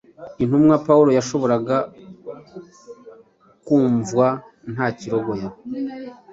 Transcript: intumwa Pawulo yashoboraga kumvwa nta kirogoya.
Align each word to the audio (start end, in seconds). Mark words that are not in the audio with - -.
intumwa 0.43 0.75
Pawulo 0.87 1.11
yashoboraga 1.17 1.77
kumvwa 3.65 4.27
nta 4.73 4.87
kirogoya. 4.97 5.49